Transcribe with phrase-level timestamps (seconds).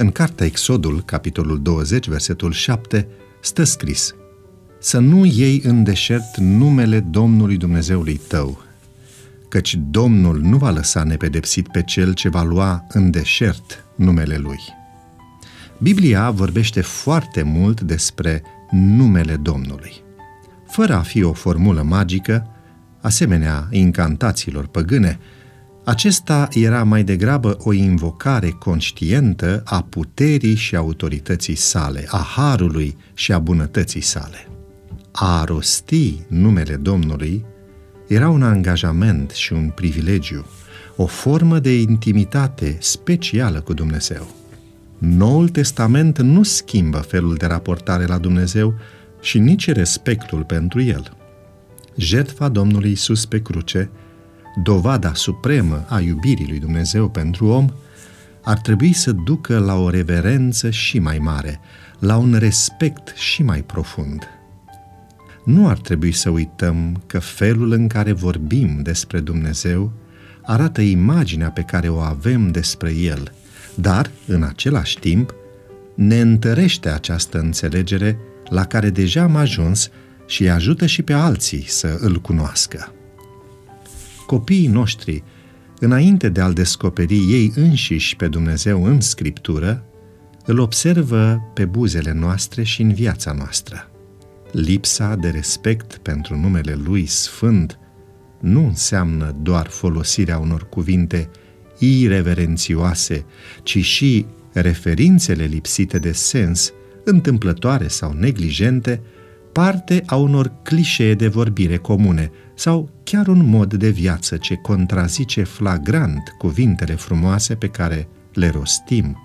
[0.00, 3.06] În cartea Exodul, capitolul 20, versetul 7,
[3.42, 4.14] stă scris
[4.78, 8.62] Să nu iei în deșert numele Domnului Dumnezeului tău,
[9.48, 14.58] căci Domnul nu va lăsa nepedepsit pe cel ce va lua în deșert numele Lui.
[15.78, 19.92] Biblia vorbește foarte mult despre numele Domnului.
[20.68, 22.46] Fără a fi o formulă magică,
[23.00, 25.18] asemenea incantațiilor păgâne,
[25.84, 33.32] acesta era mai degrabă o invocare conștientă a puterii și autorității sale, a harului și
[33.32, 34.48] a bunătății sale.
[35.12, 37.44] A rosti numele Domnului
[38.06, 40.46] era un angajament și un privilegiu,
[40.96, 44.34] o formă de intimitate specială cu Dumnezeu.
[44.98, 48.74] Noul Testament nu schimbă felul de raportare la Dumnezeu
[49.20, 51.16] și nici respectul pentru El.
[51.96, 53.90] Jertfa Domnului Isus pe cruce,
[54.54, 57.68] dovada supremă a iubirii lui Dumnezeu pentru om,
[58.42, 61.60] ar trebui să ducă la o reverență și mai mare,
[61.98, 64.28] la un respect și mai profund.
[65.44, 69.92] Nu ar trebui să uităm că felul în care vorbim despre Dumnezeu
[70.42, 73.32] arată imaginea pe care o avem despre El,
[73.74, 75.34] dar, în același timp,
[75.94, 79.90] ne întărește această înțelegere la care deja am ajuns
[80.26, 82.92] și îi ajută și pe alții să îl cunoască.
[84.30, 85.22] Copiii noștri,
[85.78, 89.84] înainte de a-L descoperi ei înșiși pe Dumnezeu în Scriptură,
[90.44, 93.90] îl observă pe buzele noastre și în viața noastră.
[94.52, 97.78] Lipsa de respect pentru numele Lui Sfânt
[98.40, 101.30] nu înseamnă doar folosirea unor cuvinte
[101.78, 103.24] ireverențioase,
[103.62, 106.72] ci și referințele lipsite de sens,
[107.04, 109.02] întâmplătoare sau neglijente,
[109.60, 115.42] parte a unor clișee de vorbire comune sau chiar un mod de viață ce contrazice
[115.42, 119.18] flagrant cuvintele frumoase pe care le rostim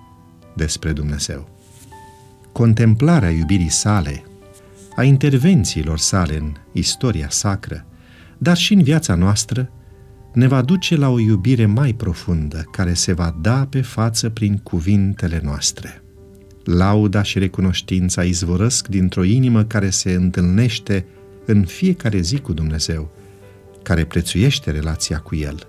[0.54, 1.48] despre Dumnezeu.
[2.52, 4.24] Contemplarea iubirii sale,
[4.96, 7.86] a intervențiilor sale în istoria sacră,
[8.38, 9.70] dar și în viața noastră,
[10.32, 14.56] ne va duce la o iubire mai profundă, care se va da pe față prin
[14.56, 16.00] cuvintele noastre.
[16.66, 21.06] Lauda și recunoștința izvorăsc dintr-o inimă care se întâlnește
[21.44, 23.10] în fiecare zi cu Dumnezeu,
[23.82, 25.66] care prețuiește relația cu El.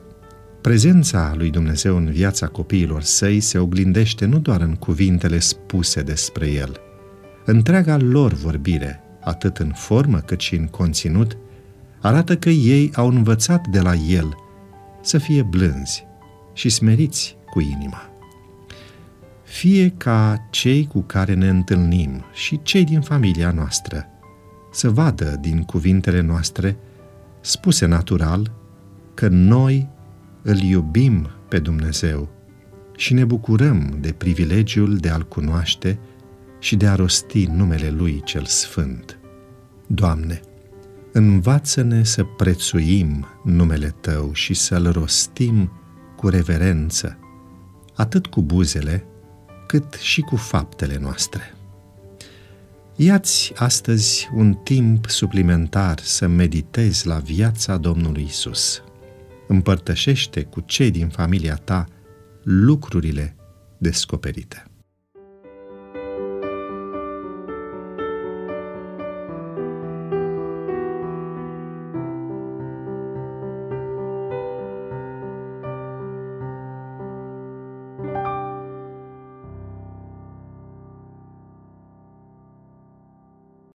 [0.62, 6.48] Prezența lui Dumnezeu în viața copiilor săi se oglindește nu doar în cuvintele spuse despre
[6.48, 6.80] El.
[7.46, 11.38] Întreaga lor vorbire, atât în formă cât și în conținut,
[12.02, 14.38] arată că ei au învățat de la El
[15.02, 16.06] să fie blânzi
[16.54, 18.17] și smeriți cu inima.
[19.58, 24.06] Fie ca cei cu care ne întâlnim și cei din familia noastră
[24.72, 26.78] să vadă din cuvintele noastre,
[27.42, 28.52] spuse natural,
[29.14, 29.90] că noi
[30.42, 32.30] îl iubim pe Dumnezeu
[32.96, 36.00] și ne bucurăm de privilegiul de a-L cunoaște
[36.60, 39.20] și de a rosti numele Lui cel Sfânt.
[39.88, 40.42] Doamne,
[41.12, 45.72] învață-ne să prețuim numele Tău și să-L rostim
[46.16, 47.18] cu reverență,
[47.96, 49.06] atât cu buzele,
[49.68, 51.54] cât și cu faptele noastre.
[52.96, 58.84] Iați astăzi un timp suplimentar să meditezi la viața Domnului Isus.
[59.48, 61.86] Împărtășește cu cei din familia ta
[62.44, 63.36] lucrurile
[63.78, 64.67] descoperite.